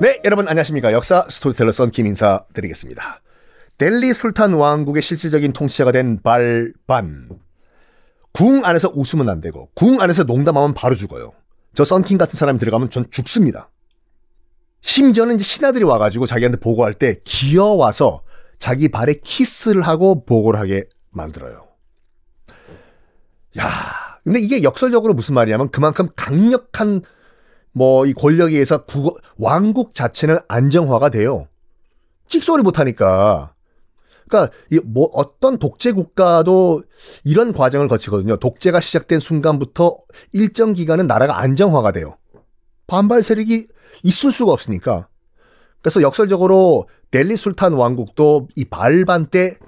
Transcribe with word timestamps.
네, 0.00 0.20
여러분 0.24 0.48
안녕하십니까. 0.48 0.92
역사 0.92 1.24
스토리텔러 1.30 1.70
썬킴 1.70 2.06
인사 2.06 2.44
드리겠습니다. 2.52 3.20
델리 3.78 4.12
술탄 4.12 4.54
왕국의 4.54 5.00
실질적인 5.00 5.52
통치자가 5.52 5.92
된 5.92 6.20
발반. 6.20 7.28
궁 8.32 8.64
안에서 8.64 8.90
웃으면 8.92 9.28
안 9.28 9.40
되고 9.40 9.70
궁 9.74 10.00
안에서 10.00 10.24
농담하면 10.24 10.74
바로 10.74 10.96
죽어요. 10.96 11.32
저 11.74 11.84
썬킴 11.84 12.18
같은 12.18 12.36
사람이 12.36 12.58
들어가면 12.58 12.90
전 12.90 13.06
죽습니다. 13.10 13.70
심지어는 14.80 15.36
이제 15.36 15.44
신하들이 15.44 15.84
와가지고 15.84 16.26
자기한테 16.26 16.58
보고할 16.58 16.94
때 16.94 17.20
기어와서 17.24 18.22
자기 18.58 18.88
발에 18.88 19.14
키스를 19.22 19.82
하고 19.82 20.24
보고를 20.24 20.58
하게 20.58 20.84
만들어요. 21.10 21.68
야, 23.58 24.18
근데 24.24 24.40
이게 24.40 24.64
역설적으로 24.64 25.14
무슨 25.14 25.34
말이냐면 25.34 25.70
그만큼 25.70 26.08
강력한 26.16 27.02
뭐 27.74 28.06
이 28.06 28.14
권력에 28.14 28.52
의해서 28.54 28.84
국어, 28.84 29.16
왕국 29.36 29.94
자체는 29.94 30.38
안정화가 30.48 31.10
돼요. 31.10 31.48
찍소리 32.26 32.62
못하니까. 32.62 33.54
그러니까 34.28 34.54
뭐 34.84 35.10
어떤 35.12 35.58
독재 35.58 35.92
국가도 35.92 36.82
이런 37.24 37.52
과정을 37.52 37.88
거치거든요. 37.88 38.38
독재가 38.38 38.80
시작된 38.80 39.20
순간부터 39.20 39.98
일정 40.32 40.72
기간은 40.72 41.06
나라가 41.06 41.38
안정화가 41.40 41.92
돼요. 41.92 42.16
반발 42.86 43.22
세력이 43.22 43.68
있을 44.02 44.32
수가 44.32 44.52
없으니까. 44.52 45.08
그래서 45.82 46.00
역설적으로 46.00 46.88
델리 47.10 47.36
술탄 47.36 47.74
왕국도 47.74 48.48
이 48.56 48.64
발반 48.64 49.26
때 49.26 49.58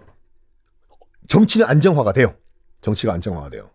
정치는 1.29 1.67
안정화가 1.67 2.13
돼요. 2.13 2.35
정치가 2.81 3.13
안정화가 3.13 3.51
돼요. 3.51 3.71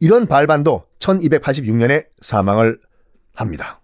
이런 0.00 0.26
발반도 0.26 0.84
1286년에 1.00 2.06
사망을 2.20 2.78
합니다. 3.34 3.80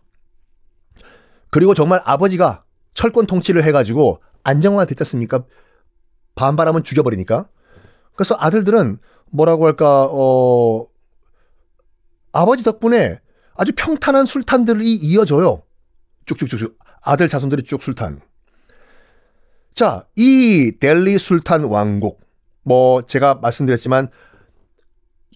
그리고 1.50 1.74
정말 1.74 2.00
아버지가 2.04 2.64
철권 2.94 3.26
통치를 3.26 3.64
해가지고 3.64 4.22
안정화 4.44 4.86
됐지 4.86 5.02
않습니까? 5.02 5.44
반발하면 6.34 6.84
죽여버리니까. 6.84 7.48
그래서 8.14 8.36
아들들은 8.38 8.98
뭐라고 9.30 9.66
할까, 9.66 10.08
어, 10.10 10.86
아버지 12.32 12.64
덕분에 12.64 13.18
아주 13.54 13.72
평탄한 13.76 14.26
술탄들이 14.26 14.94
이어져요. 14.94 15.62
쭉쭉쭉쭉. 16.26 16.78
아들 17.02 17.28
자손들이 17.28 17.64
쭉 17.64 17.82
술탄. 17.82 18.20
자, 19.74 20.06
이 20.16 20.72
델리 20.78 21.18
술탄 21.18 21.64
왕국. 21.64 22.20
뭐, 22.62 23.02
제가 23.02 23.36
말씀드렸지만, 23.36 24.08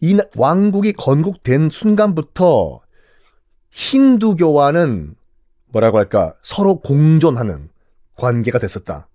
이 0.01 0.19
왕국이 0.37 0.93
건국된 0.93 1.71
순간부터 1.71 2.81
힌두교와는 3.75 5.15
뭐라고 5.67 5.99
할까, 5.99 6.35
서로 6.43 6.81
공존하는 6.81 7.69
관계가 8.17 8.59
됐었다. 8.59 9.09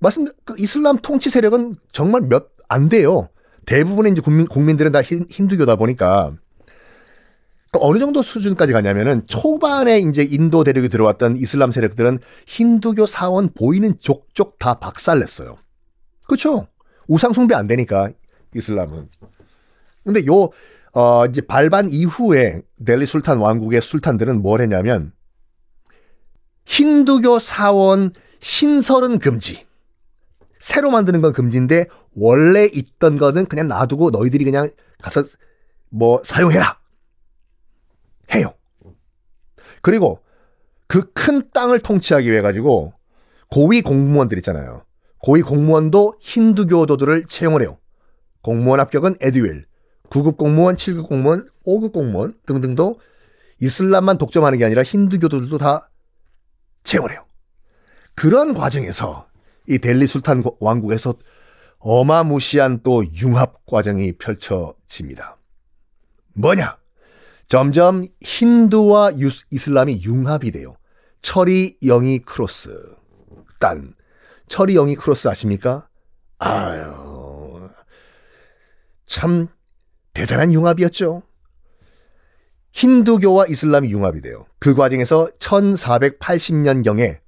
말씀, 0.00 0.26
그 0.44 0.54
이슬람 0.58 0.98
통치 0.98 1.30
세력은 1.30 1.74
정말 1.92 2.22
몇 2.22 2.58
안 2.68 2.88
돼요. 2.88 3.28
대부분의 3.66 4.12
이제 4.12 4.20
국민, 4.20 4.46
국민들은 4.46 4.92
다 4.92 5.02
힌, 5.02 5.24
힌두교다 5.28 5.76
보니까 5.76 6.32
어느 7.72 7.98
정도 7.98 8.22
수준까지 8.22 8.72
가냐면은 8.72 9.26
초반에 9.26 9.98
이제 9.98 10.22
인도 10.22 10.64
대륙에 10.64 10.88
들어왔던 10.88 11.36
이슬람 11.36 11.70
세력들은 11.70 12.18
힌두교 12.46 13.06
사원 13.06 13.52
보이는 13.52 13.98
족족 13.98 14.58
다 14.58 14.74
박살냈어요. 14.74 15.56
그렇죠? 16.26 16.68
우상 17.08 17.32
숭배 17.32 17.54
안 17.54 17.66
되니까 17.66 18.10
이슬람은. 18.54 19.08
근데 20.04 20.24
요 20.26 20.50
어, 20.98 21.26
이제 21.26 21.40
발반 21.40 21.88
이후에 21.88 22.60
델리 22.84 23.06
술탄 23.06 23.38
왕국의 23.38 23.80
술탄들은 23.80 24.42
뭘 24.42 24.60
했냐면 24.60 25.12
힌두교 26.66 27.38
사원 27.38 28.10
신설은 28.40 29.20
금지. 29.20 29.64
새로 30.58 30.90
만드는 30.90 31.20
건 31.20 31.32
금지인데 31.32 31.86
원래 32.16 32.64
있던 32.64 33.16
거는 33.16 33.46
그냥 33.46 33.68
놔두고 33.68 34.10
너희들이 34.10 34.44
그냥 34.44 34.70
가서 35.00 35.22
뭐 35.88 36.20
사용해라. 36.24 36.80
해요. 38.34 38.54
그리고 39.82 40.18
그 40.88 41.12
큰 41.12 41.48
땅을 41.52 41.78
통치하기 41.78 42.28
위해 42.28 42.40
가지고 42.42 42.92
고위 43.52 43.82
공무원들 43.82 44.36
있잖아요. 44.38 44.84
고위 45.18 45.42
공무원도 45.42 46.16
힌두교도들을 46.18 47.26
채용을 47.26 47.62
해요. 47.62 47.78
공무원 48.42 48.80
합격은 48.80 49.18
에듀윌, 49.20 49.64
9급 50.10 50.36
공무원, 50.36 50.76
7급 50.76 51.06
공무원, 51.06 51.48
5급 51.66 51.92
공무원 51.92 52.34
등등도 52.46 53.00
이슬람만 53.60 54.18
독점하는 54.18 54.58
게 54.58 54.64
아니라 54.64 54.82
힌두교도들도 54.82 55.58
다 55.58 55.90
채용을 56.84 57.12
해요. 57.12 57.24
그런 58.14 58.54
과정에서 58.54 59.28
이 59.68 59.78
델리 59.78 60.06
술탄 60.06 60.42
왕국에서 60.60 61.14
어마무시한 61.78 62.80
또 62.82 63.04
융합 63.14 63.64
과정이 63.66 64.12
펼쳐집니다. 64.12 65.36
뭐냐? 66.34 66.76
점점 67.46 68.06
힌두와 68.20 69.12
이슬람이 69.50 70.02
융합이 70.02 70.50
돼요. 70.50 70.76
철이 71.22 71.78
영이 71.82 72.20
크로스. 72.20 72.96
딴. 73.58 73.94
철이 74.48 74.74
영이 74.74 74.96
크로스 74.96 75.28
아십니까? 75.28 75.88
아유. 76.38 77.70
참 79.06 79.48
대단한 80.18 80.52
융합이었죠. 80.52 81.22
힌두교와 82.72 83.46
이슬람이 83.46 83.88
융합이 83.88 84.20
돼요. 84.20 84.46
그 84.58 84.74
과정에서 84.74 85.28
1480년경에 85.38 87.18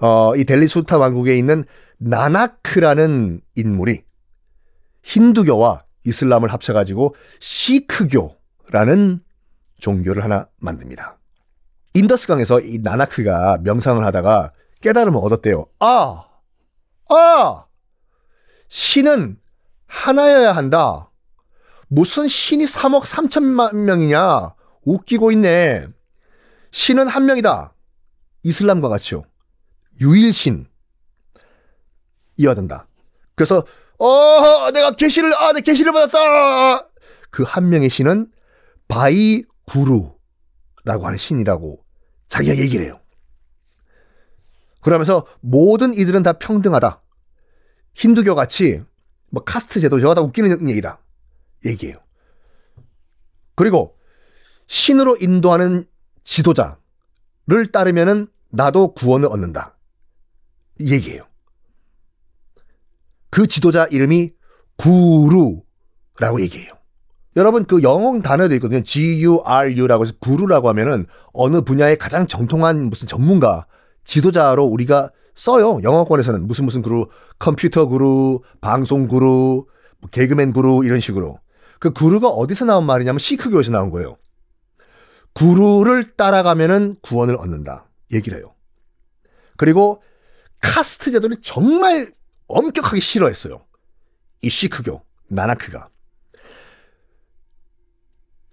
어, 0.00 0.34
이 0.34 0.44
델리 0.44 0.66
술탄 0.66 0.98
왕국에 0.98 1.38
있는 1.38 1.64
나나크라는 1.98 3.40
인물이 3.54 4.02
힌두교와 5.04 5.84
이슬람을 6.04 6.52
합쳐가지고 6.52 7.14
시크교라는 7.38 9.20
종교를 9.78 10.24
하나 10.24 10.48
만듭니다. 10.58 11.18
인더스강에서 11.94 12.62
이 12.62 12.78
나나크가 12.78 13.58
명상을 13.62 14.04
하다가 14.04 14.52
깨달음을 14.80 15.20
얻었대요. 15.22 15.66
아! 15.78 16.24
아! 17.10 17.66
신은 18.66 19.38
하나여야 19.86 20.50
한다. 20.50 21.11
무슨 21.92 22.26
신이 22.26 22.64
3억 22.64 23.04
3천만 23.04 23.74
명이냐? 23.76 24.54
웃기고 24.86 25.30
있네. 25.32 25.86
신은 26.70 27.06
한 27.06 27.26
명이다. 27.26 27.74
이슬람과 28.44 28.88
같이요. 28.88 29.24
유일신. 30.00 30.66
이어야 32.38 32.54
된다. 32.54 32.86
그래서 33.34 33.66
어, 33.98 34.70
내가 34.72 34.92
계시를 34.92 35.34
아, 35.36 35.52
내 35.52 35.60
계시를 35.60 35.92
받았다. 35.92 36.88
그 37.30 37.44
한 37.44 37.68
명의 37.68 37.90
신은 37.90 38.32
바이 38.88 39.42
구루라고 39.66 40.14
하는 41.04 41.18
신이라고 41.18 41.84
자기가 42.28 42.56
얘기를 42.56 42.86
해요. 42.86 43.00
그러면서 44.80 45.26
모든 45.40 45.92
이들은 45.92 46.22
다 46.22 46.32
평등하다. 46.32 47.02
힌두교 47.94 48.34
같이 48.34 48.82
뭐 49.30 49.44
카스트 49.44 49.78
제도 49.78 50.00
저거 50.00 50.14
다 50.14 50.22
웃기는 50.22 50.70
얘기다. 50.70 50.98
얘기해요. 51.64 51.98
그리고 53.54 53.96
신으로 54.66 55.16
인도하는 55.20 55.84
지도자를 56.24 57.72
따르면은 57.72 58.28
나도 58.50 58.94
구원을 58.94 59.28
얻는다. 59.28 59.76
얘기해요. 60.80 61.26
그 63.30 63.46
지도자 63.46 63.86
이름이 63.86 64.32
구루라고 64.76 66.40
얘기해요. 66.40 66.72
여러분 67.36 67.64
그 67.64 67.82
영어 67.82 68.20
단어도 68.20 68.54
있거든요. 68.56 68.82
G-U-R-U라고 68.82 70.04
해서 70.04 70.12
구루라고 70.20 70.68
하면은 70.68 71.06
어느 71.32 71.62
분야의 71.62 71.96
가장 71.96 72.26
정통한 72.26 72.90
무슨 72.90 73.08
전문가, 73.08 73.66
지도자로 74.04 74.64
우리가 74.64 75.10
써요. 75.34 75.80
영어권에서는 75.82 76.46
무슨 76.46 76.66
무슨 76.66 76.82
구루, 76.82 77.08
컴퓨터 77.38 77.86
구루, 77.86 78.40
방송 78.60 79.08
구루, 79.08 79.64
뭐 80.00 80.10
개그맨 80.10 80.52
구루 80.52 80.84
이런 80.84 81.00
식으로. 81.00 81.38
그 81.82 81.90
구루가 81.90 82.28
어디서 82.28 82.64
나온 82.64 82.86
말이냐면 82.86 83.18
시크교에서 83.18 83.72
나온 83.72 83.90
거예요. 83.90 84.16
구루를 85.32 86.12
따라가면은 86.12 86.94
구원을 87.02 87.34
얻는다. 87.34 87.88
얘기를 88.12 88.38
해요. 88.38 88.54
그리고 89.56 90.00
카스트 90.60 91.10
제도를 91.10 91.38
정말 91.42 92.06
엄격하게 92.46 93.00
싫어했어요. 93.00 93.66
이 94.42 94.48
시크교, 94.48 95.02
나나크가. 95.26 95.88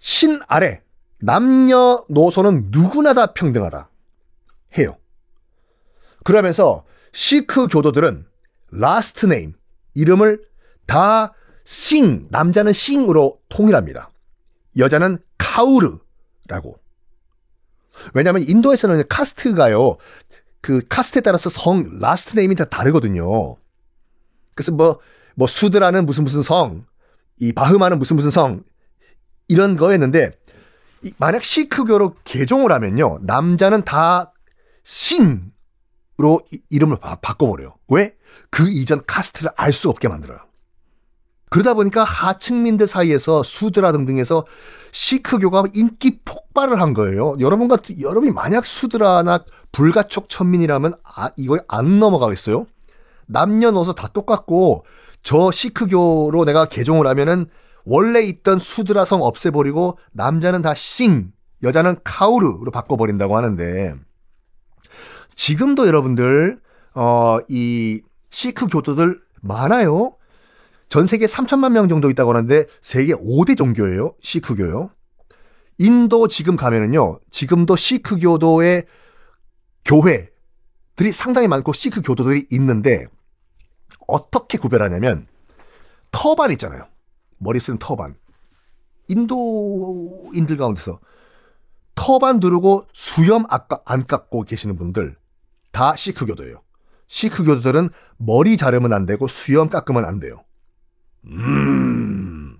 신 0.00 0.40
아래 0.48 0.82
남녀노소는 1.20 2.70
누구나 2.72 3.14
다 3.14 3.32
평등하다 3.32 3.90
해요. 4.76 4.98
그러면서 6.24 6.84
시크 7.12 7.68
교도들은 7.68 8.26
last 8.72 9.26
name 9.26 9.54
이름을 9.94 10.44
다 10.86 11.32
싱, 11.64 12.26
남자는 12.30 12.72
싱으로 12.72 13.40
통일합니다. 13.48 14.10
여자는 14.78 15.18
카우르라고. 15.38 16.78
왜냐하면 18.14 18.42
인도에서는 18.48 19.02
카스트가요. 19.08 19.96
그 20.60 20.82
카스트에 20.88 21.22
따라서 21.22 21.50
성 21.50 21.98
last 22.00 22.36
name이 22.36 22.54
다 22.54 22.64
다르거든요. 22.64 23.56
그래서 24.54 24.72
뭐뭐 24.72 25.46
수드라는 25.48 26.06
무슨 26.06 26.24
무슨 26.24 26.42
성, 26.42 26.84
이 27.38 27.52
브라흐만은 27.52 27.98
무슨 27.98 28.16
무슨 28.16 28.30
성 28.30 28.62
이런 29.48 29.76
거였는데 29.76 30.32
이, 31.02 31.12
만약 31.18 31.42
시크교로 31.42 32.16
개종을 32.24 32.72
하면요 32.72 33.20
남자는 33.22 33.82
다 33.84 34.32
싱으로 34.84 36.42
이, 36.52 36.60
이름을 36.68 36.98
바, 36.98 37.16
바꿔버려요. 37.16 37.76
왜? 37.88 38.14
그 38.50 38.68
이전 38.68 39.02
카스트를 39.06 39.50
알 39.56 39.72
수 39.72 39.88
없게 39.88 40.08
만들어요. 40.08 40.40
그러다 41.50 41.74
보니까 41.74 42.04
하층민들 42.04 42.86
사이에서 42.86 43.42
수드라 43.42 43.92
등등에서 43.92 44.44
시크교가 44.92 45.64
인기 45.74 46.20
폭발을 46.24 46.80
한 46.80 46.94
거예요. 46.94 47.36
여러분 47.40 47.68
같은 47.68 48.00
여러분이 48.00 48.32
만약 48.32 48.64
수드라나 48.66 49.44
불가촉 49.72 50.28
천민이라면 50.28 50.94
아 51.04 51.30
이거 51.36 51.58
안 51.68 51.98
넘어가겠어요? 51.98 52.66
남녀노소 53.26 53.94
다 53.94 54.08
똑같고 54.08 54.84
저 55.22 55.50
시크교로 55.50 56.44
내가 56.44 56.64
개종을 56.66 57.06
하면은 57.08 57.46
원래 57.84 58.22
있던 58.22 58.58
수드라 58.58 59.04
성 59.04 59.22
없애버리고 59.22 59.98
남자는 60.12 60.62
다 60.62 60.74
싱, 60.74 61.32
여자는 61.62 61.96
카우르로 62.04 62.70
바꿔버린다고 62.70 63.36
하는데 63.36 63.94
지금도 65.34 65.86
여러분들 65.86 66.60
어 66.94 67.38
이 67.48 68.02
시크 68.30 68.66
교도들 68.68 69.20
많아요. 69.40 70.14
전 70.90 71.06
세계 71.06 71.26
3천만 71.26 71.70
명 71.72 71.88
정도 71.88 72.10
있다고 72.10 72.34
하는데 72.34 72.66
세계 72.82 73.14
5대 73.14 73.56
종교예요. 73.56 74.16
시크교요. 74.20 74.90
인도 75.78 76.26
지금 76.26 76.56
가면은요. 76.56 77.20
지금도 77.30 77.76
시크 77.76 78.18
교도의 78.18 78.86
교회들이 79.84 81.12
상당히 81.12 81.46
많고 81.46 81.72
시크 81.72 82.02
교도들이 82.02 82.48
있는데 82.50 83.06
어떻게 84.08 84.58
구별하냐면 84.58 85.28
터반 86.10 86.50
있잖아요. 86.52 86.88
머리 87.38 87.60
쓰는 87.60 87.78
터반. 87.78 88.16
인도인들 89.06 90.56
가운데서 90.56 90.98
터반 91.94 92.40
두르고 92.40 92.86
수염 92.92 93.44
안 93.84 94.06
깎고 94.06 94.42
계시는 94.42 94.76
분들 94.76 95.16
다 95.70 95.94
시크 95.94 96.26
교도예요. 96.26 96.62
시크 97.06 97.44
교도들은 97.44 97.90
머리 98.16 98.56
자르면 98.56 98.92
안 98.92 99.06
되고 99.06 99.28
수염 99.28 99.68
깎으면 99.68 100.04
안 100.04 100.18
돼요. 100.18 100.44
음. 101.26 102.58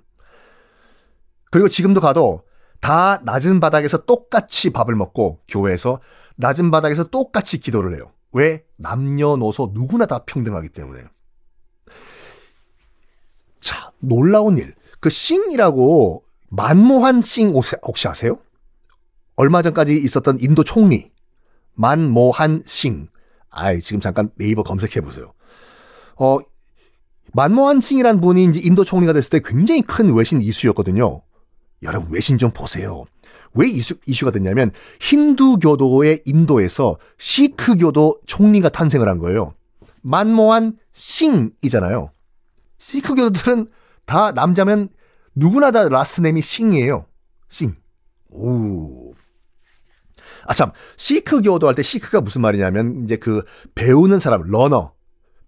그리고 1.51 1.69
지금도 1.69 2.01
가도 2.01 2.45
다 2.81 3.21
낮은 3.25 3.61
바닥에서 3.61 4.05
똑같이 4.05 4.71
밥을 4.71 4.95
먹고 4.95 5.41
교회에서 5.49 6.01
낮은 6.37 6.71
바닥에서 6.71 7.05
똑같이 7.05 7.59
기도를 7.59 7.95
해요. 7.97 8.13
왜? 8.33 8.65
남녀노소 8.77 9.73
누구나 9.75 10.07
다 10.07 10.25
평등하기 10.25 10.71
때문에. 10.71 11.05
자, 13.61 13.93
놀라운 13.99 14.57
일. 14.57 14.75
그 15.01 15.11
싱이라고 15.11 16.25
만모한 16.49 17.21
싱 17.21 17.51
혹시 17.51 18.09
아세요? 18.09 18.37
얼마 19.37 19.63
전까지 19.63 19.97
있었던 19.97 20.39
인도 20.41 20.65
총리 20.65 21.11
만모한 21.75 22.63
싱. 22.67 23.09
아이, 23.51 23.81
지금 23.81 24.01
잠깐 24.01 24.31
네이버 24.37 24.63
검색해 24.63 25.01
보세요. 25.01 25.33
어, 26.17 26.39
만모한 27.33 27.81
싱이란 27.81 28.21
분이 28.21 28.45
이제 28.45 28.61
인도 28.63 28.85
총리가 28.85 29.13
됐을 29.13 29.31
때 29.31 29.41
굉장히 29.45 29.83
큰 29.83 30.13
외신 30.15 30.43
이슈였거든요. 30.43 31.23
여러분 31.83 32.11
외신 32.13 32.39
좀 32.39 32.51
보세요. 32.51 33.05
왜 33.55 33.69
이슈, 33.69 33.95
이슈가 34.07 34.31
됐냐면 34.31 34.71
힌두교도의 35.01 36.23
인도에서 36.25 36.99
시크교도 37.19 38.21
총리가 38.27 38.69
탄생을 38.69 39.09
한 39.09 39.19
거예요. 39.19 39.55
만모한 40.03 40.77
싱이잖아요. 40.93 42.11
시크교도들은 42.79 43.69
다 44.07 44.33
남자면 44.33 44.89
누구나 45.35 45.71
다 45.71 45.89
last 45.89 46.21
name이 46.21 46.43
싱이에요. 46.43 47.07
싱. 47.49 47.75
오. 48.31 49.13
아, 50.47 50.55
참. 50.55 50.73
시크교도 50.97 51.69
할 51.69 51.75
때 51.75 51.83
시크가 51.83 52.21
무슨 52.21 52.41
말이냐면 52.41 53.05
이제 53.05 53.17
그 53.17 53.45
배우는 53.75 54.19
사람, 54.21 54.43
learner. 54.43 54.93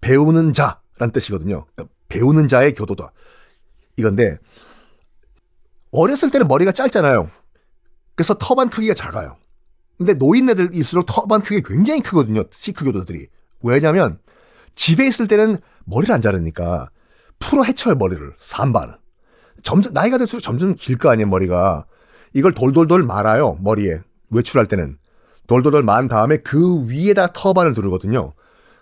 배우는 0.00 0.52
자 0.52 0.80
란 1.02 1.10
뜻이거든요. 1.12 1.66
그러니까 1.74 1.94
배우는 2.08 2.48
자의 2.48 2.72
교도다. 2.74 3.12
이건데 3.96 4.38
어렸을 5.90 6.30
때는 6.30 6.48
머리가 6.48 6.72
짧잖아요. 6.72 7.30
그래서 8.14 8.34
터반 8.38 8.70
크기가 8.70 8.94
작아요. 8.94 9.36
근데 9.98 10.14
노인네들일수록 10.14 11.06
터반 11.06 11.42
크기가 11.42 11.68
굉장히 11.68 12.00
크거든요. 12.00 12.44
시크 12.50 12.84
교도들이. 12.84 13.26
왜냐면 13.62 14.18
집에 14.74 15.06
있을 15.06 15.28
때는 15.28 15.58
머리를 15.84 16.14
안 16.14 16.20
자르니까 16.22 16.88
풀어 17.38 17.64
헤쳐요 17.64 17.96
머리를 17.96 18.32
산발을. 18.38 18.96
점점 19.62 19.92
나이가 19.92 20.18
들수록 20.18 20.42
점점 20.42 20.74
길 20.74 20.96
거 20.96 21.10
아니에요 21.10 21.28
머리가. 21.28 21.86
이걸 22.32 22.54
돌돌돌 22.54 23.02
말아요 23.02 23.58
머리에 23.60 24.00
외출할 24.30 24.66
때는 24.66 24.96
돌돌돌 25.46 25.82
만 25.82 26.08
다음에 26.08 26.38
그 26.38 26.88
위에다 26.88 27.28
터반을 27.32 27.74
두르거든요. 27.74 28.32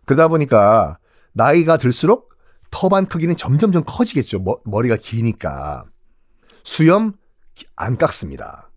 그러다 0.05 0.29
보니까 0.29 0.99
나이가 1.33 1.77
들수록 1.77 2.31
터반 2.71 3.07
크기는 3.07 3.37
점점점 3.37 3.85
커지겠죠. 3.85 4.41
머, 4.65 4.81
리가 4.81 4.97
기니까. 4.97 5.85
수염 6.65 7.15
안 7.77 7.97
깎습니다. 7.97 8.71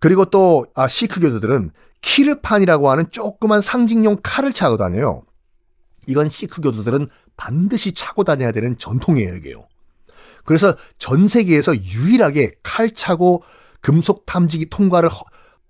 그리고 0.00 0.24
또 0.26 0.66
아, 0.74 0.88
시크 0.88 1.20
교도들은 1.20 1.70
키르판이라고 2.02 2.90
하는 2.90 3.10
조그만 3.10 3.60
상징용 3.60 4.18
칼을 4.22 4.52
차고 4.52 4.76
다녀요. 4.76 5.22
이건 6.06 6.28
시크 6.28 6.60
교도들은 6.60 7.08
반드시 7.36 7.92
차고 7.92 8.24
다녀야 8.24 8.52
되는 8.52 8.78
전통이에요, 8.78 9.36
이게요. 9.36 9.66
그래서 10.44 10.76
전 10.98 11.26
세계에서 11.26 11.76
유일하게 11.76 12.54
칼 12.62 12.92
차고 12.92 13.42
금속 13.80 14.26
탐지기 14.26 14.70
통과를 14.70 15.10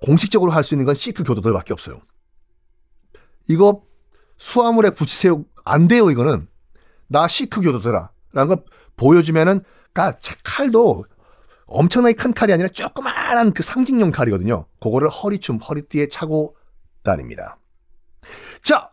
공식적으로 0.00 0.52
할 0.52 0.64
수 0.64 0.74
있는 0.74 0.84
건 0.84 0.94
시크 0.94 1.24
교도들밖에 1.24 1.72
없어요. 1.72 2.00
이거 3.48 3.80
수화물에 4.38 4.90
붙이세요. 4.90 5.44
안 5.64 5.88
돼요, 5.88 6.10
이거는. 6.10 6.48
나 7.08 7.28
시크 7.28 7.60
교도더라. 7.60 8.10
라는 8.32 8.48
걸 8.48 8.64
보여주면은, 8.96 9.62
그니까 9.92 10.18
칼도 10.44 11.04
엄청나게 11.66 12.14
큰 12.14 12.32
칼이 12.32 12.52
아니라 12.52 12.68
조그마한 12.68 13.52
그 13.52 13.62
상징용 13.62 14.10
칼이거든요. 14.10 14.66
그거를 14.80 15.08
허리춤, 15.08 15.56
허리띠에 15.58 16.08
차고 16.08 16.56
다닙니다. 17.02 17.58
자, 18.62 18.90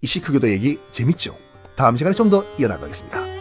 이 0.00 0.06
시크 0.06 0.32
교도 0.32 0.48
얘기 0.50 0.78
재밌죠? 0.90 1.36
다음 1.76 1.96
시간에 1.96 2.14
좀 2.14 2.30
더 2.30 2.44
이어나가겠습니다. 2.58 3.33